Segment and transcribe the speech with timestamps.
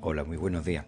[0.00, 0.86] Hola, muy buenos días.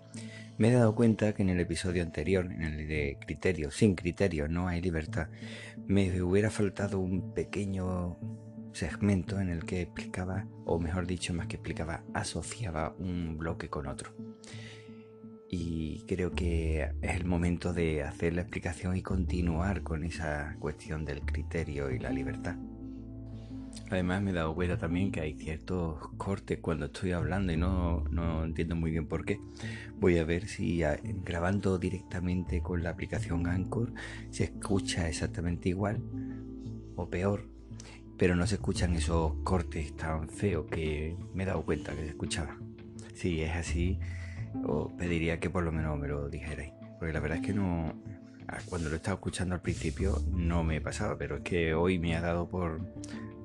[0.56, 4.46] Me he dado cuenta que en el episodio anterior, en el de criterio, sin criterio
[4.46, 5.26] no hay libertad,
[5.88, 8.16] me hubiera faltado un pequeño
[8.72, 13.88] segmento en el que explicaba, o mejor dicho, más que explicaba, asociaba un bloque con
[13.88, 14.12] otro.
[15.48, 21.04] Y creo que es el momento de hacer la explicación y continuar con esa cuestión
[21.04, 22.54] del criterio y la libertad.
[23.90, 28.04] Además me he dado cuenta también que hay ciertos cortes cuando estoy hablando y no,
[28.10, 29.40] no entiendo muy bien por qué.
[29.98, 30.82] Voy a ver si
[31.24, 33.92] grabando directamente con la aplicación Anchor
[34.30, 36.00] se escucha exactamente igual
[36.94, 37.48] o peor,
[38.16, 42.08] pero no se escuchan esos cortes tan feos que me he dado cuenta que se
[42.08, 42.56] escuchaba.
[43.14, 43.98] Si es así,
[44.64, 47.94] os pediría que por lo menos me lo dijerais, porque la verdad es que no,
[48.66, 52.20] cuando lo estaba escuchando al principio no me pasaba, pero es que hoy me ha
[52.20, 52.80] dado por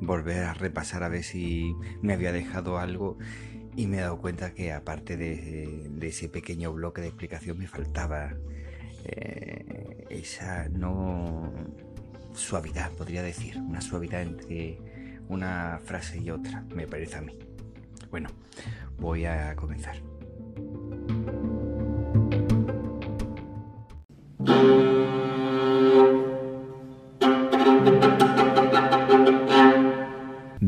[0.02, 3.17] volver a repasar a ver si me había dejado algo
[3.76, 8.34] y me he dado cuenta que aparte de, ese pequeño bloque de explicación me faltaba
[9.03, 11.52] eh, esa no
[12.34, 14.78] suavidad, podría decir, una suavidad entre
[15.28, 17.38] una frase y otra, me parece a mí.
[18.09, 18.30] Bueno,
[18.97, 19.97] voy a comenzar.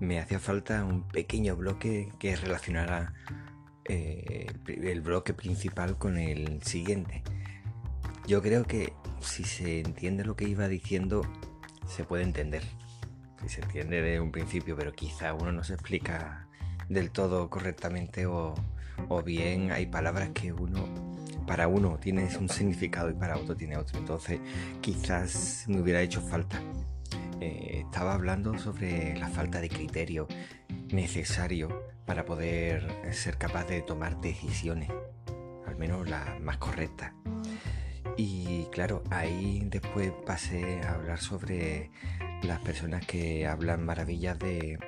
[0.00, 3.14] Me hacía falta un pequeño bloque que relacionara
[3.84, 7.22] eh, el bloque principal con el siguiente.
[8.26, 11.22] Yo creo que si se entiende lo que iba diciendo,
[11.86, 12.64] se puede entender.
[13.42, 16.48] Si se entiende de un principio, pero quizá uno no se explica
[16.88, 18.54] del todo correctamente o,
[19.08, 20.84] o bien hay palabras que uno
[21.46, 23.98] para uno tiene un significado y para otro tiene otro.
[23.98, 24.40] Entonces
[24.80, 26.60] quizás me hubiera hecho falta
[27.46, 30.26] eh, estaba hablando sobre la falta de criterio
[30.88, 34.90] necesario para poder ser capaz de tomar decisiones,
[35.66, 37.12] al menos las más correctas.
[38.16, 41.90] Y claro, ahí después pasé a hablar sobre
[42.42, 44.78] las personas que hablan maravillas de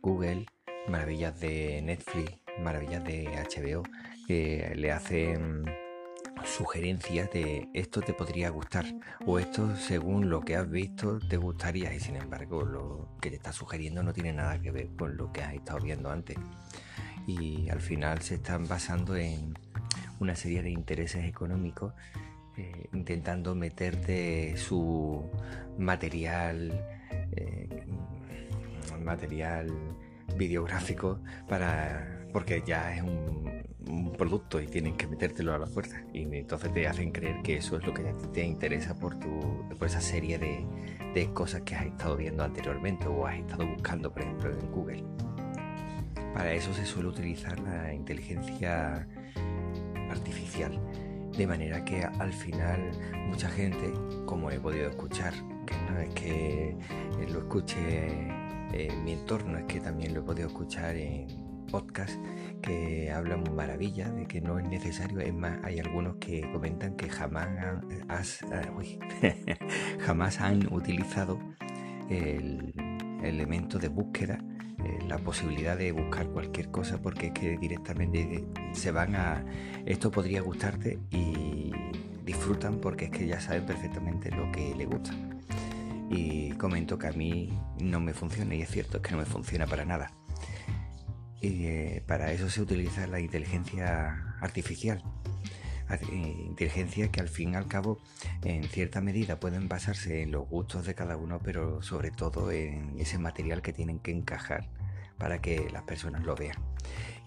[0.00, 0.46] Google,
[0.88, 3.82] maravillas de Netflix, maravillas de HBO,
[4.26, 5.64] que le hacen
[6.44, 8.84] sugerencias de esto te podría gustar
[9.24, 13.36] o esto según lo que has visto te gustaría y sin embargo lo que te
[13.36, 16.36] está sugiriendo no tiene nada que ver con lo que has estado viendo antes.
[17.26, 19.54] Y al final se están basando en
[20.20, 21.94] una serie de intereses económicos
[22.56, 25.28] eh, intentando meterte su
[25.78, 26.84] material
[27.32, 27.86] eh,
[29.02, 29.72] material
[30.36, 36.02] videográfico para porque ya es un producto y tienen que metértelo a la fuerza.
[36.12, 38.02] Y entonces te hacen creer que eso es lo que
[38.32, 40.66] te interesa por, tu, por esa serie de,
[41.14, 45.04] de cosas que has estado viendo anteriormente o has estado buscando, por ejemplo, en Google.
[46.34, 49.06] Para eso se suele utilizar la inteligencia
[50.10, 50.80] artificial.
[51.36, 52.90] De manera que al final
[53.28, 53.92] mucha gente,
[54.26, 55.34] como he podido escuchar,
[55.66, 56.76] que no es que
[57.32, 57.78] lo escuche
[58.72, 61.43] en mi entorno, es que también lo he podido escuchar en
[61.74, 62.14] podcast
[62.62, 65.18] que hablan maravilla de que no es necesario.
[65.18, 69.58] Es más, hay algunos que comentan que jamás han, eh,
[70.06, 71.40] jamás han utilizado
[72.08, 72.72] el
[73.24, 74.38] elemento de búsqueda,
[74.84, 79.44] eh, la posibilidad de buscar cualquier cosa, porque es que directamente se van a
[79.84, 81.72] esto podría gustarte y
[82.24, 85.12] disfrutan porque es que ya saben perfectamente lo que le gusta.
[86.08, 87.48] Y comento que a mí
[87.82, 90.12] no me funciona y es cierto, es que no me funciona para nada.
[91.44, 95.02] Y eh, para eso se utiliza la inteligencia artificial.
[95.90, 97.98] Eh, inteligencia que al fin y al cabo
[98.44, 102.98] en cierta medida pueden basarse en los gustos de cada uno, pero sobre todo en
[102.98, 104.70] ese material que tienen que encajar
[105.18, 106.56] para que las personas lo vean.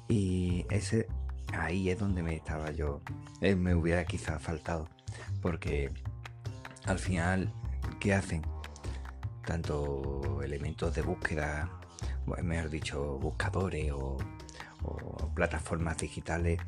[0.08, 1.06] Y ese
[1.54, 3.04] ahí es donde me estaba yo,
[3.42, 4.90] eh, me hubiera quizá faltado,
[5.44, 5.92] porque
[6.86, 7.54] al final,
[8.00, 8.42] ¿qué hacen?
[9.46, 11.70] Tanto elementos de búsqueda
[12.44, 14.18] mejor dicho, buscadores o,
[15.34, 16.60] plataformas digitales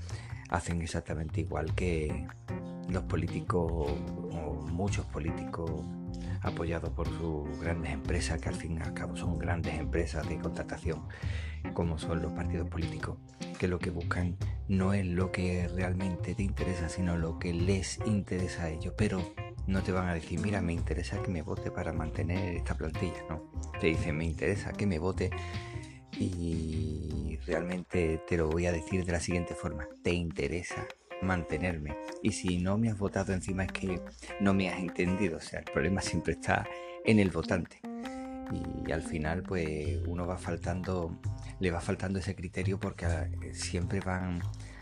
[0.49, 2.27] hacen exactamente igual que
[2.89, 5.71] los políticos o muchos políticos
[6.41, 10.39] apoyado por sus grandes empresas, que al fin y al cabo son grandes empresas de
[10.39, 11.07] contratación,
[11.73, 13.17] como son los partidos políticos,
[13.59, 17.99] que lo que buscan no es lo que realmente te interesa, sino lo que les
[18.05, 18.93] interesa a ellos.
[18.97, 19.21] Pero
[19.67, 23.23] no te van a decir, mira, me interesa que me vote para mantener esta plantilla,
[23.29, 23.51] ¿no?
[23.79, 25.29] Te dicen, me interesa que me vote
[26.17, 30.87] y realmente te lo voy a decir de la siguiente forma, te interesa
[31.21, 31.95] mantenerme.
[32.21, 34.01] Y si no me has votado encima es que
[34.39, 35.37] no me has entendido.
[35.37, 36.67] O sea, el problema siempre está
[37.05, 37.79] en el votante.
[38.85, 41.19] Y al final, pues uno va faltando,
[41.59, 44.41] le va faltando ese criterio porque ah, siempre van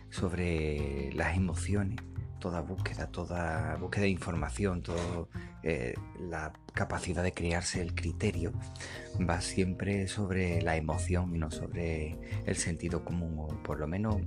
[0.09, 1.97] sobre las emociones,
[2.39, 5.27] toda búsqueda, toda búsqueda de información, toda
[5.63, 8.53] eh, la capacidad de crearse el criterio
[9.27, 14.17] va siempre sobre la emoción y no sobre el sentido común, o por lo menos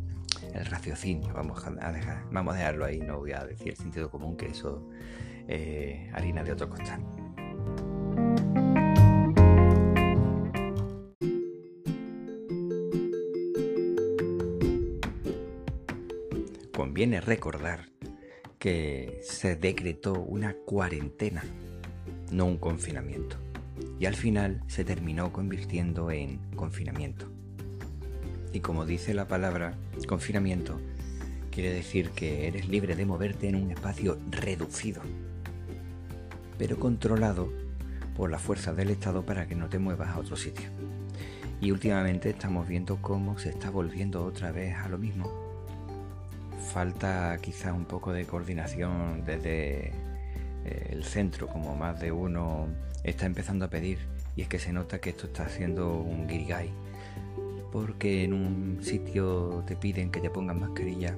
[0.55, 4.89] el raciocinio, vamos a, dejarlo ahí, no voy a decir el sentido común, que eso
[5.49, 7.01] eh, harina de otro costal.
[16.75, 17.91] Conviene recordar
[18.61, 21.43] que se decretó una cuarentena,
[22.31, 23.37] no un confinamiento,
[23.99, 27.27] y al final se terminó convirtiendo en confinamiento.
[28.53, 30.79] Y como dice la palabra confinamiento,
[31.51, 35.01] quiere decir que eres libre de moverte en un espacio reducido,
[36.59, 37.51] pero controlado
[38.15, 40.69] por la fuerza del Estado para que no te muevas a otro sitio.
[41.63, 45.50] Y últimamente estamos viendo cómo se está volviendo otra vez a lo mismo.
[46.73, 49.89] Falta quizá un poco de coordinación desde
[50.65, 52.69] eh, el centro, como más de uno
[53.03, 53.99] está empezando a pedir,
[54.37, 56.71] y es que se nota que esto está haciendo un guirigay
[57.73, 61.17] porque en un sitio te piden que te pongan mascarilla,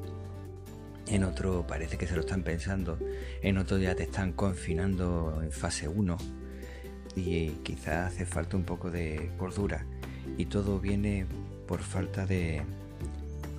[1.07, 2.99] en otro parece que se lo están pensando,
[3.43, 6.17] en otro ya te están confinando en fase 1
[7.17, 9.85] y quizás hace falta un poco de cordura.
[10.39, 11.27] Y todo viene
[11.67, 12.63] por falta de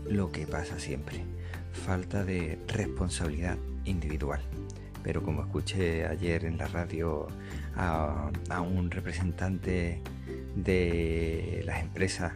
[0.09, 1.23] lo que pasa siempre,
[1.73, 4.41] falta de responsabilidad individual.
[5.03, 7.27] Pero como escuché ayer en la radio
[7.75, 8.31] a,
[8.61, 10.01] un representante
[10.55, 12.33] de las empresas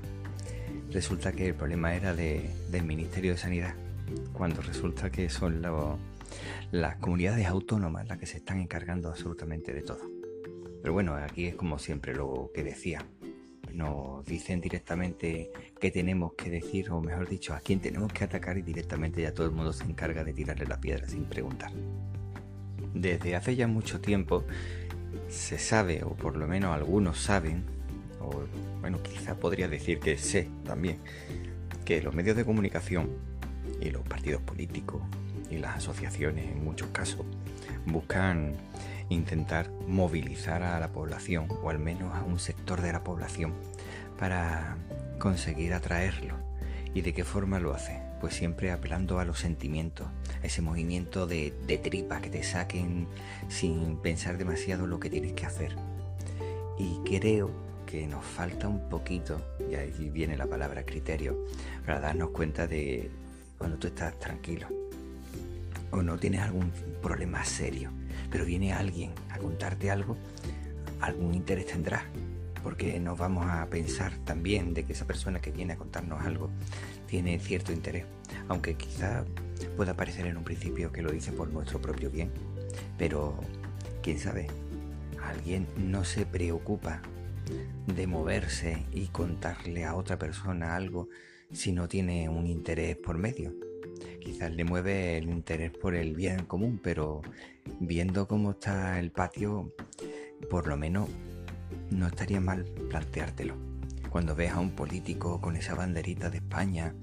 [0.91, 3.75] resulta que el problema era del Ministerio de Sanidad,
[4.33, 5.61] cuando resulta que son
[6.71, 10.09] las comunidades autónomas las que se están encargando absolutamente de todo.
[10.81, 13.05] Pero bueno, aquí es como siempre lo que decía.
[13.73, 18.57] Nos dicen directamente qué tenemos que decir, o mejor dicho, a quién tenemos que atacar
[18.57, 21.71] y directamente ya todo el mundo se encarga de tirarle la piedra sin preguntar.
[22.93, 24.43] Desde hace ya mucho tiempo
[25.29, 27.63] se sabe, o por lo menos algunos saben,
[28.19, 28.43] o
[28.81, 30.97] bueno, quizá podría decir que sé también,
[31.85, 33.09] que los medios de comunicación
[33.79, 35.01] y los partidos políticos
[35.49, 37.25] y las asociaciones en muchos casos
[37.85, 38.53] buscan
[39.09, 43.53] intentar movilizar a la población o al menos a un sector de la población
[44.19, 44.77] para
[45.19, 46.35] conseguir atraerlo.
[46.93, 48.01] ¿Y de qué forma lo hace?
[48.19, 50.07] Pues siempre apelando a los sentimientos,
[50.41, 53.07] a ese movimiento de, de tripa que te saquen
[53.49, 55.75] sin pensar demasiado lo que tienes que hacer.
[56.79, 57.51] Y creo
[57.85, 61.45] que nos falta un poquito, y ahí viene la palabra criterio,
[61.85, 63.09] para darnos cuenta de
[63.57, 64.67] cuando tú estás tranquilo
[65.91, 66.71] o no tienes algún
[67.01, 67.91] problema serio,
[68.29, 70.17] pero viene alguien a contarte algo,
[71.01, 72.05] algún interés tendrá,
[72.63, 76.49] porque nos vamos a pensar también de que esa persona que viene a contarnos algo
[77.07, 78.05] tiene cierto interés,
[78.47, 79.25] aunque quizá
[79.75, 82.31] pueda parecer en un principio que lo dice por nuestro propio bien,
[82.97, 83.39] pero
[84.01, 84.47] quién sabe,
[85.23, 87.01] alguien no se preocupa
[87.85, 91.07] de moverse y contarle a otra persona algo
[91.51, 93.66] si no tiene un interés por medio.
[94.21, 97.21] Quizás le mueve el interés por el bien común, pero
[97.79, 99.73] viendo cómo está el patio,
[100.49, 101.09] por lo menos
[101.91, 103.55] no estaría mal planteártelo.
[104.09, 106.93] Cuando ves a un político con esa banderita de España,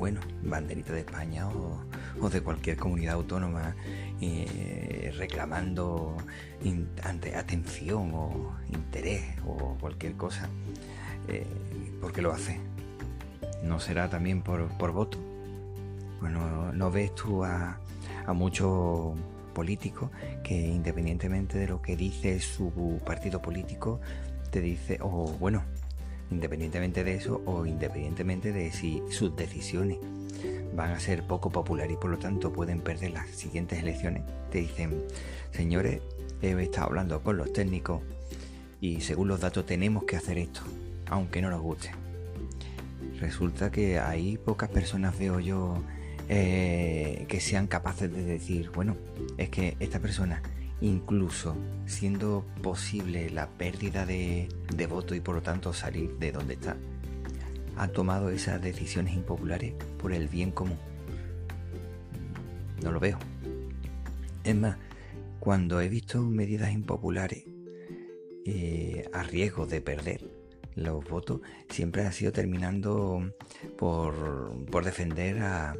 [0.00, 3.76] bueno, banderita de España o, de cualquier comunidad autónoma
[4.20, 6.16] eh, reclamando
[7.02, 10.48] ante atención o interés o cualquier cosa,
[11.28, 11.46] eh,
[12.00, 12.60] ¿por qué lo hace?
[13.62, 15.18] ¿No será también por, voto?
[16.20, 17.78] Bueno, ¿no ves tú a,
[18.26, 19.16] a muchos
[19.54, 20.10] políticos
[20.42, 24.00] que independientemente de lo que dice su partido político,
[24.50, 25.62] te dice, o bueno,
[26.30, 29.98] independientemente de eso o independientemente de si sus decisiones
[30.74, 34.58] van a ser poco populares y por lo tanto pueden perder las siguientes elecciones, te
[34.58, 35.02] dicen,
[35.52, 36.00] señores,
[36.42, 38.00] he estado hablando con los técnicos
[38.80, 40.62] y según los datos tenemos que hacer esto,
[41.06, 41.90] aunque no nos guste.
[43.20, 45.82] Resulta que hay pocas personas, veo yo,
[46.32, 48.96] eh, que sean capaces de decir, bueno,
[49.36, 50.40] es que esta persona
[50.80, 51.56] incluso
[51.86, 54.48] siendo posible la pérdida de,
[54.88, 56.76] voto y por lo tanto salir de donde está,
[57.76, 60.78] ha tomado esas decisiones impopulares por el bien común.
[62.80, 63.18] No lo veo.
[64.44, 64.76] Es más,
[65.40, 67.44] cuando he visto medidas impopulares
[68.46, 70.29] eh, a riesgo de perder
[70.80, 73.32] los votos, siempre ha sido terminando
[73.76, 75.76] por, defender a,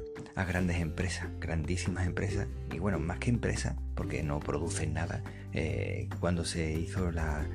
[0.48, 6.44] grandes empresas, grandísimas empresas, y bueno, más que empresas, porque no producen nada, eh, cuando
[6.44, 7.46] se hizo la,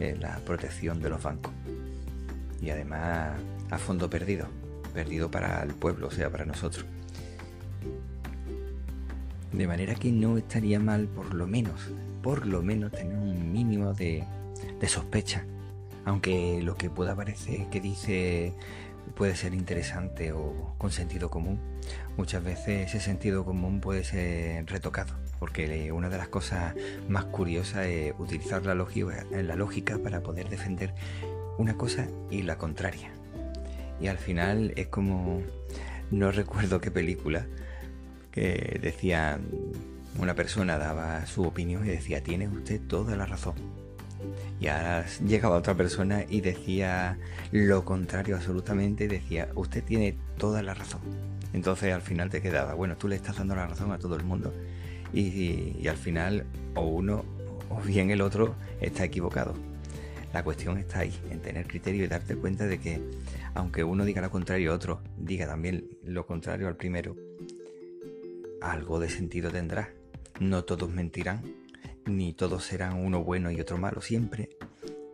[0.00, 1.52] eh, la protección de los bancos.
[2.60, 4.46] Y además a fondo perdido,
[4.94, 6.84] perdido para el pueblo, o sea, para nosotros.
[9.52, 13.92] De manera que no estaría mal, por lo menos, por lo menos tener un mínimo
[13.92, 14.24] de,
[14.80, 15.44] de sospecha.
[16.04, 18.52] Aunque lo que pueda parecer que dice
[19.14, 21.58] puede ser interesante o con sentido común,
[22.16, 26.74] muchas veces ese sentido común puede ser retocado, porque una de las cosas
[27.08, 30.94] más curiosas es utilizar la lógica, para poder defender
[31.58, 33.10] una cosa y la contraria.
[34.00, 35.42] Y al final es como,
[36.10, 37.46] no recuerdo qué película,
[38.30, 39.38] que decía,
[40.18, 43.54] una persona daba su opinión y decía, tiene usted toda la razón.
[44.60, 47.18] Y ahora llegaba otra persona y decía
[47.50, 51.00] lo contrario absolutamente decía, usted tiene toda la razón.
[51.52, 54.24] Entonces al final te quedaba, bueno, tú le estás dando la razón a todo el
[54.24, 54.52] mundo.
[55.12, 57.24] Y, y al final o uno
[57.68, 59.54] o bien el otro está equivocado.
[60.32, 63.02] La cuestión está ahí, en tener criterio y darte cuenta de que
[63.54, 67.16] aunque uno diga lo contrario, otro diga también lo contrario al primero,
[68.62, 69.90] algo de sentido tendrá.
[70.40, 71.42] No todos mentirán,
[72.06, 74.50] ni todos serán uno bueno y otro malo siempre.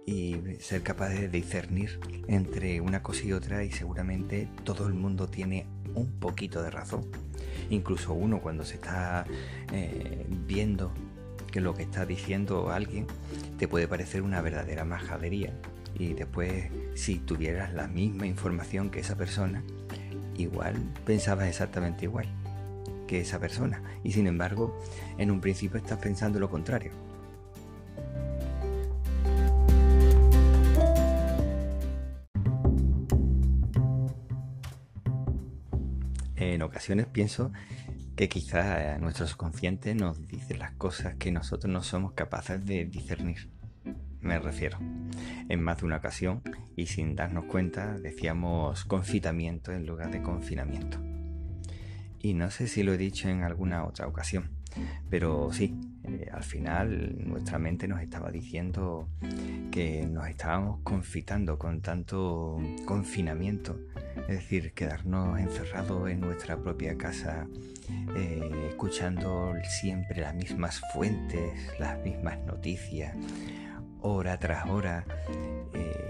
[0.07, 5.29] Y ser capaz de discernir entre una cosa y otra y seguramente todo el mundo
[5.29, 7.11] tiene un poquito de razón.
[7.69, 9.27] Incluso uno cuando se está
[9.73, 10.93] eh, viendo
[11.53, 13.07] que lo que está diciendo alguien
[13.59, 15.53] te puede parecer una verdadera majadería
[15.99, 19.63] y después si tuvieras la misma información que esa persona,
[20.37, 22.29] igual pensabas exactamente igual
[23.09, 24.79] que esa persona y sin embargo
[25.19, 26.93] en un principio estás pensando lo contrario.
[36.37, 37.51] En ocasiones pienso
[38.15, 43.49] que quizás nuestro subconsciente nos dice las cosas que nosotros no somos capaces de discernir
[44.21, 44.79] me refiero.
[45.49, 46.43] En más de una ocasión,
[46.77, 51.08] y sin darnos cuenta, decíamos confitamiento en lugar de confinamiento.
[52.21, 54.51] Y no sé si lo he dicho en alguna otra ocasión,
[55.09, 59.09] pero sí, eh, al final nuestra mente nos estaba diciendo
[59.71, 63.79] que nos estábamos confitando con tanto confinamiento,
[64.29, 67.47] es decir, quedarnos encerrados en nuestra propia casa,
[68.17, 73.15] eh, escuchando siempre las mismas fuentes, las mismas noticias,
[74.01, 75.05] hora tras hora,
[75.75, 76.08] eh,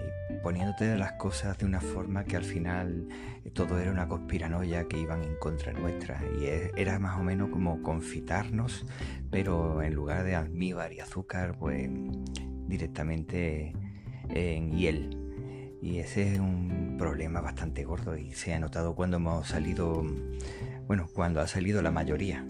[0.49, 3.07] poniéndote las cosas de una forma que al final
[3.45, 7.51] eh, todo era una conspiranoia que iban en contra nuestra y era más o menos
[7.51, 8.87] como confitarnos,
[9.31, 11.91] pero en lugar de almíbar y azúcar, pues
[12.67, 13.75] directamente
[14.31, 15.19] en hiel.
[15.83, 20.03] Y ese es un problema bastante gordo y se ha notado cuando hemos salido,
[20.87, 22.47] bueno, cuando ha salido la mayoría.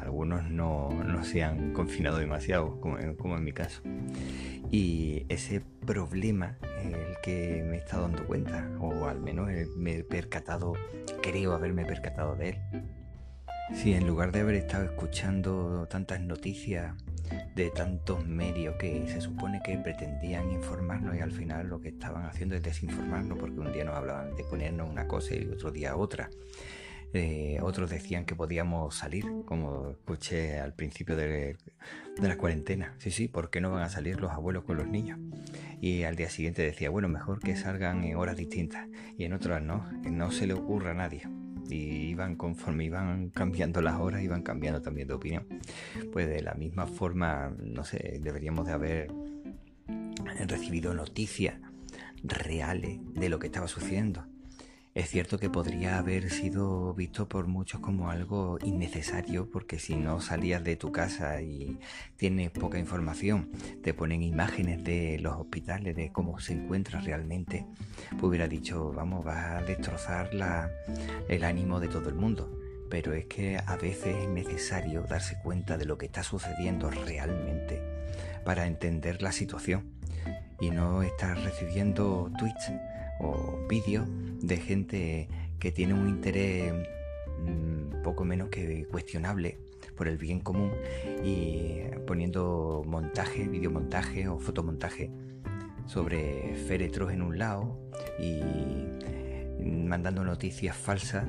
[0.00, 0.88] Algunos no,
[1.24, 3.82] se han confinado demasiado, como en mi caso.
[4.70, 10.74] Y ese problema el que me estado dando cuenta, o al menos me he percatado,
[11.22, 12.58] creo haberme percatado de él.
[13.74, 16.94] Si en lugar de haber estado escuchando tantas noticias
[17.54, 22.24] de tantos medios que se supone que pretendían informarnos y al final lo que estaban
[22.24, 25.96] haciendo es desinformarnos porque un día nos hablaban de ponernos una cosa y otro día
[25.96, 26.30] otra.
[27.14, 31.56] Eh, otros decían que podíamos salir, como escuché al principio de,
[32.20, 32.94] la cuarentena.
[32.98, 35.18] Sí, sí, ¿por qué no van a salir los abuelos con los niños?
[35.80, 38.88] Y al día siguiente decía, bueno, mejor que salgan en horas distintas.
[39.16, 41.22] Y en otras no, que no se le ocurra a nadie.
[41.70, 45.46] Y iban conforme iban cambiando las horas, iban cambiando también de opinión.
[46.12, 49.12] Pues de la misma forma, no sé, deberíamos de haber
[50.46, 51.56] recibido noticias
[52.22, 54.26] reales de lo que estaba sucediendo
[54.94, 60.20] es cierto que podría haber sido visto por muchos como algo innecesario porque si no
[60.20, 61.78] salías de tu casa y
[62.16, 63.50] tienes poca información,
[63.82, 67.66] te ponen imágenes de los hospitales, de cómo se encuentra realmente,
[68.10, 70.30] pues hubiera dicho, vamos, vas a destrozar
[71.28, 72.58] el ánimo de todo el mundo.
[72.90, 77.82] Pero es que a veces es necesario darse cuenta de lo que está sucediendo realmente
[78.44, 79.92] para entender la situación
[80.58, 82.72] y no estar recibiendo tweets
[83.20, 84.06] o vídeos
[84.40, 89.58] de gente que tiene un interés mm, poco menos que cuestionable
[89.96, 90.70] por el bien común
[91.24, 95.10] y poniendo montaje, videomontaje o fotomontaje
[95.86, 97.78] sobre féretros en un lado
[98.18, 98.40] y
[99.64, 101.26] mandando noticias falsas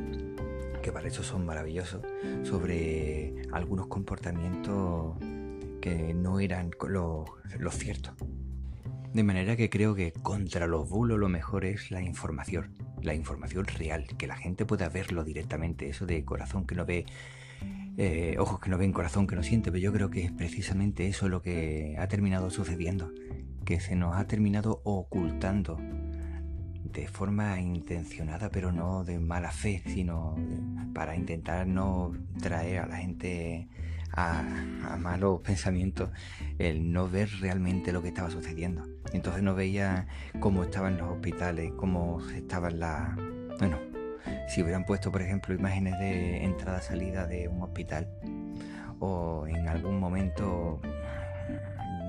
[0.81, 2.01] que para eso son maravillosos
[2.43, 5.17] sobre algunos comportamientos
[5.81, 7.25] que no eran lo,
[7.57, 8.11] lo cierto.
[9.13, 13.65] De manera que creo que contra los bulos lo mejor es la información, la información
[13.65, 17.05] real, que la gente pueda verlo directamente, eso de corazón que no ve,
[17.97, 21.07] eh, ojos que no ven, corazón que no siente, pero yo creo que es precisamente
[21.07, 23.11] eso lo que ha terminado sucediendo,
[23.65, 25.79] que se nos ha terminado ocultando
[26.83, 30.35] de forma intencionada, pero no de mala fe, sino
[30.93, 33.67] para intentar no traer a la gente
[34.19, 36.09] a, malos pensamientos,
[36.57, 38.83] el no ver realmente lo que estaba sucediendo.
[39.13, 40.07] Entonces no veía
[40.39, 43.15] cómo estaban los hospitales, cómo estaban las...
[43.59, 43.77] Bueno,
[44.47, 48.07] si hubieran puesto, por ejemplo, imágenes de entrada-salida de un hospital,
[48.99, 50.81] o en algún momento,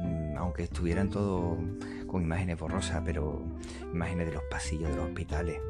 [0.04, 1.58] mm, aunque estuvieran todos
[2.06, 3.44] con imágenes borrosas, pero
[3.92, 5.60] imágenes de los pasillos de los hospitales,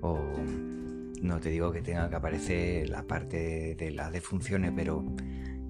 [0.00, 0.18] o
[1.22, 5.04] no te digo que tenga que aparecer la parte de las defunciones, pero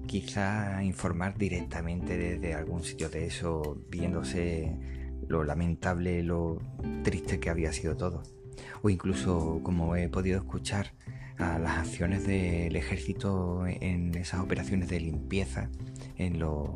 [0.09, 4.75] quizá informar directamente desde algún sitio de eso, viéndose
[5.27, 6.57] lo lamentable, lo
[7.03, 8.23] triste que había sido todo.
[8.81, 10.93] O incluso, como he podido escuchar,
[11.37, 15.69] a las acciones del ejército en esas operaciones de limpieza
[16.17, 16.69] en los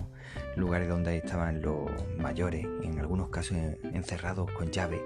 [0.56, 3.58] lugares donde estaban los mayores, en algunos casos
[3.94, 5.02] encerrados con llave.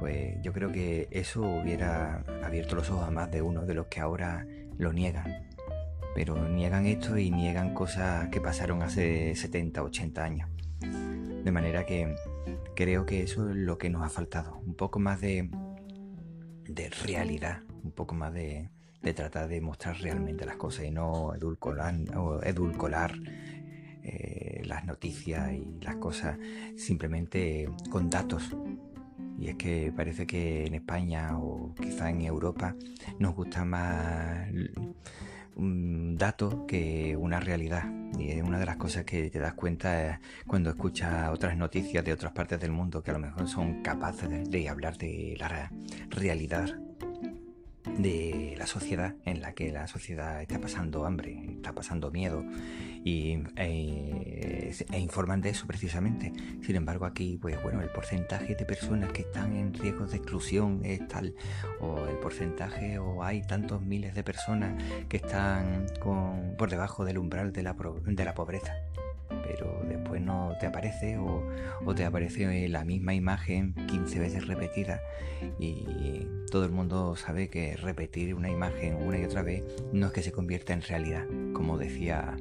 [0.00, 3.86] Pues yo creo que eso hubiera abierto los ojos a más de uno de los
[3.86, 4.44] que ahora
[4.76, 5.53] lo niegan
[6.14, 10.48] pero niegan esto y niegan cosas que pasaron hace 70, 80 años.
[10.80, 12.14] De manera que
[12.74, 15.50] creo que eso es lo que nos ha faltado, un poco más de,
[16.68, 18.70] de realidad, un poco más de,
[19.14, 23.14] tratar de mostrar realmente las cosas y no edulcorar, o edulcorar
[24.02, 26.38] eh, las noticias y las cosas
[26.76, 28.56] simplemente con datos.
[29.38, 32.76] Y es que parece que en España o quizá en Europa
[33.18, 34.48] nos gusta más
[35.56, 37.84] un dato que una realidad.
[38.18, 42.12] Y es una de las cosas que te das cuenta cuando escuchas otras noticias de
[42.12, 45.70] otras partes del mundo que a lo mejor son capaces de hablar de la
[46.10, 46.78] realidad
[47.98, 52.44] de la sociedad en la que la sociedad está pasando hambre, está pasando miedo
[53.04, 56.32] y, e, e, informan de eso precisamente.
[56.62, 60.80] Sin embargo aquí, pues bueno, el porcentaje de personas que están en riesgo de exclusión
[60.84, 61.34] es tal,
[61.80, 67.18] o el porcentaje, o hay tantos miles de personas que están con, por debajo del
[67.18, 68.74] umbral de la, de la pobreza
[69.46, 71.44] pero después no te aparece o,
[71.94, 75.00] te aparece la misma imagen 15 veces repetida
[75.58, 80.12] y todo el mundo sabe que repetir una imagen una y otra vez no es
[80.12, 82.36] que se convierta en realidad, como decía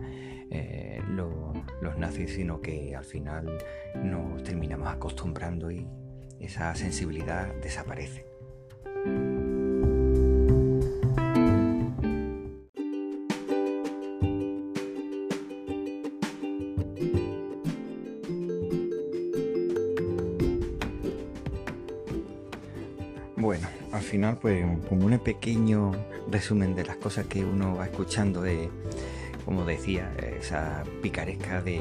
[0.49, 3.57] eh, los nazis, sino que al final
[4.03, 5.87] nos terminamos acostumbrando y
[6.39, 8.25] esa sensibilidad desaparece.
[24.43, 25.93] Pues como un pequeño
[26.29, 28.69] resumen de las cosas que uno va escuchando, de,
[29.45, 31.79] como decía, esa picaresca de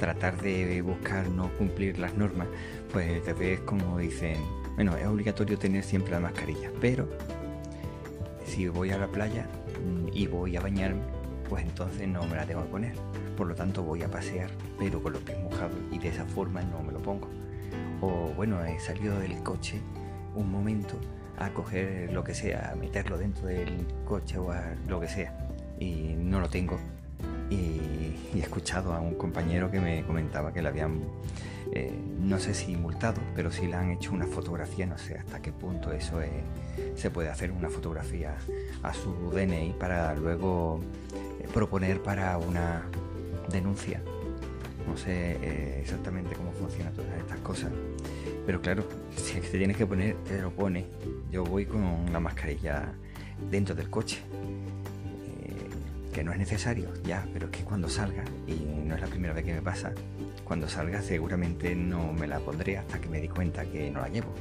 [0.00, 2.48] tratar de buscar no cumplir las normas,
[2.94, 4.38] pues te ves como dicen,
[4.76, 7.06] bueno, es obligatorio tener siempre la mascarilla, pero
[8.46, 9.46] si voy a la playa
[10.10, 11.02] y voy a bañarme,
[11.46, 12.94] pues entonces no me la tengo que poner.
[13.36, 16.62] Por lo tanto voy a pasear, pero con los pies mojados y de esa forma
[16.62, 17.28] no me lo pongo.
[18.00, 19.78] O bueno, he salido del coche
[20.34, 20.98] un momento
[21.38, 25.36] a coger lo que sea, a meterlo dentro del coche o a lo que sea.
[25.78, 26.78] Y no lo tengo.
[27.50, 27.80] Y,
[28.34, 31.00] he escuchado a un compañero que me comentaba que le habían,
[31.72, 35.40] eh, no sé si multado, pero si le han hecho una fotografía, no sé hasta
[35.40, 36.20] qué punto eso
[36.94, 38.36] se puede hacer una fotografía
[38.82, 40.80] a su DNI para luego
[41.40, 42.82] eh, proponer para una
[43.50, 44.02] denuncia.
[44.86, 47.70] No sé eh, exactamente cómo funcionan todas estas cosas.
[48.48, 48.82] Pero claro,
[49.14, 50.86] si te tienes que poner, te lo pone.
[51.30, 52.94] Yo voy con la mascarilla
[53.50, 54.22] dentro del coche.
[55.42, 58.54] Eh, que no es necesario, ya, pero es que cuando salga, y
[58.86, 59.92] no es la primera vez que me pasa,
[60.44, 64.08] cuando salga seguramente no me la pondré hasta que me di cuenta que no la
[64.08, 64.32] llevo.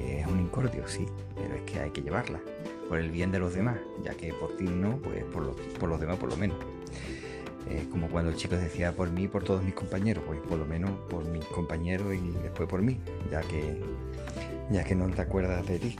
[0.00, 2.38] es un incordio, sí, pero es que hay que llevarla,
[2.88, 5.98] por el bien de los demás, ya que por ti no, pues por por los
[5.98, 6.56] demás por lo menos
[7.90, 10.90] como cuando el chico decía por mí por todos mis compañeros, pues por lo menos
[11.10, 12.98] por mis compañeros y después por mí,
[13.30, 13.80] ya que,
[14.70, 15.96] ya que no te acuerdas de ti.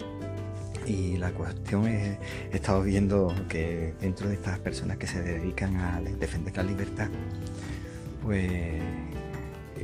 [0.87, 2.19] Y la cuestión es,
[2.51, 7.09] he estado viendo que dentro de estas personas que se dedican a defender la libertad,
[8.23, 8.83] pues,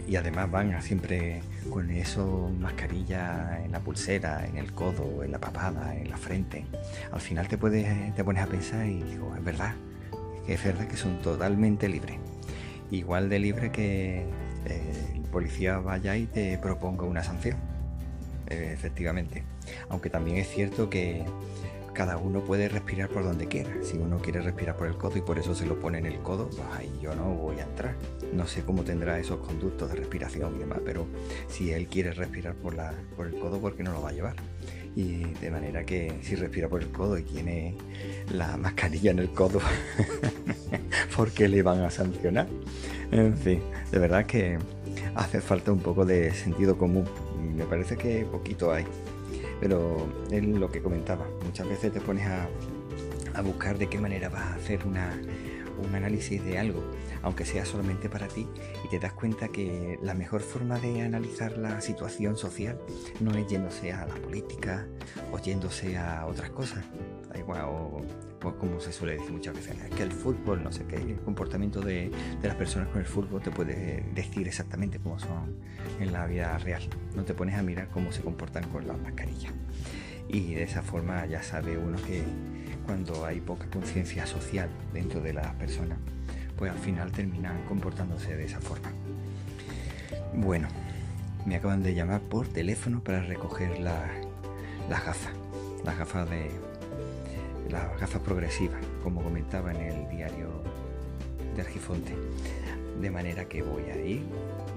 [0.06, 5.38] y además van siempre con eso, mascarilla en la pulsera, en el codo, en la
[5.38, 6.64] papada, en la frente,
[7.12, 9.74] al final te, puedes, te pones a pensar y digo, es verdad,
[10.48, 12.16] es verdad que son totalmente libres.
[12.90, 14.24] Igual de libre que
[14.66, 17.57] eh, el policía vaya y te proponga una sanción,
[18.48, 19.44] eh, efectivamente.
[19.88, 21.24] Aunque también es cierto que
[21.94, 23.70] cada uno puede respirar por donde quiera.
[23.83, 26.18] Si uno quiere respirar por el codo y por eso se lo pone en el
[26.18, 27.94] codo, pues ahí yo no voy a entrar.
[28.33, 31.07] No sé cómo tendrá esos conductos de respiración y demás, pero
[31.48, 34.12] si él quiere respirar por, la, por el codo, ¿por qué no lo va a
[34.12, 34.35] llevar?
[34.96, 37.74] Y de manera que si respira por el codo y tiene
[38.33, 39.61] la mascarilla en el codo,
[41.16, 42.46] ¿por qué le van a sancionar?
[43.11, 44.59] En fin, de verdad que
[45.14, 47.04] hace falta un poco de sentido común.
[47.57, 48.85] Me parece que poquito hay.
[49.61, 52.48] Pero es lo que comentaba, muchas veces te pones a,
[53.42, 56.85] buscar de qué manera vas a hacer un análisis de algo,
[57.24, 58.46] aunque sea solamente para ti,
[58.84, 62.78] y te das cuenta que la mejor forma de analizar la situación social
[63.20, 64.87] no es yéndose a la política
[65.32, 66.84] o yéndose a otras cosas,
[67.66, 68.02] o,
[68.58, 71.80] como se suele decir muchas veces, es que el fútbol, no sé qué, el comportamiento
[71.80, 72.10] de,
[72.42, 75.56] de, las personas con el fútbol te puede decir exactamente cómo son
[75.98, 76.82] en la vida real.
[77.16, 79.52] No te pones a mirar cómo se comportan con las mascarillas.
[80.28, 82.22] Y de esa forma ya sabe uno que
[82.84, 85.98] cuando hay poca conciencia social dentro de las personas,
[86.56, 88.90] pues al final terminan comportándose de esa forma.
[90.34, 90.68] Bueno,
[91.46, 94.10] me acaban de llamar por teléfono para recoger las
[94.88, 95.32] gafas,
[95.84, 96.50] las gafas de,
[97.70, 100.62] las gafas progresivas, como comentaba en el diario
[101.54, 102.14] de Argifonte.
[103.00, 104.22] De manera que voy a ir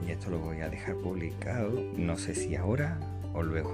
[0.05, 2.99] y esto lo voy a dejar publicado, no sé si ahora
[3.33, 3.73] o luego.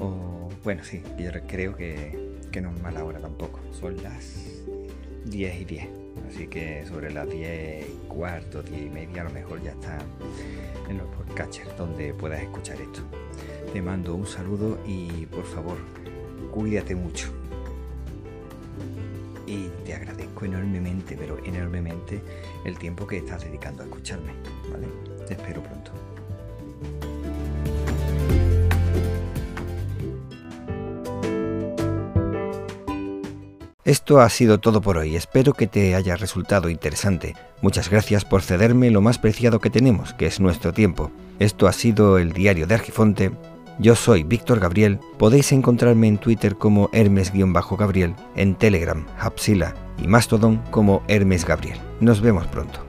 [0.00, 3.60] O bueno, sí, yo creo que, no es mala hora tampoco.
[3.72, 4.64] Son las
[5.26, 6.05] 10 y 10.
[6.28, 9.98] Así que sobre las 10 y cuarto, 10 y media, a lo mejor ya está
[10.88, 13.02] en los podcatchers donde puedas escuchar esto.
[13.72, 15.76] Te mando un saludo y por favor,
[16.52, 17.32] cuídate mucho
[19.46, 22.20] y te agradezco enormemente, pero enormemente,
[22.64, 24.32] el tiempo que estás dedicando a escucharme.
[24.70, 24.88] ¿vale?
[25.26, 25.92] Te espero pronto.
[33.86, 37.34] Esto ha sido todo por hoy, espero que te haya resultado interesante.
[37.62, 41.10] Muchas gracias por cederme lo más preciado que tenemos, que es nuestro tiempo.
[41.38, 43.32] Esto ha sido el diario de Argifonte
[43.78, 50.62] yo soy Víctor Gabriel, podéis encontrarme en Twitter como Hermes-Gabriel, en Telegram, Hapsila y Mastodon
[50.70, 51.78] como Hermes Gabriel.
[52.00, 52.85] Nos vemos pronto.